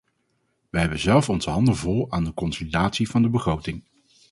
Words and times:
Wij 0.69 0.81
hebben 0.81 0.99
zelf 0.99 1.29
onze 1.29 1.49
handen 1.49 1.75
vol 1.75 2.11
aan 2.11 2.23
de 2.23 2.33
consolidatie 2.33 3.09
van 3.09 3.21
de 3.21 3.29
begroting. 3.29 3.83